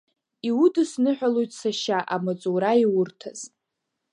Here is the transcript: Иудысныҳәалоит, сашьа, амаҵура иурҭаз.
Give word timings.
Иудысныҳәалоит, 0.47 1.51
сашьа, 1.59 1.99
амаҵура 2.13 2.71
иурҭаз. 2.83 3.39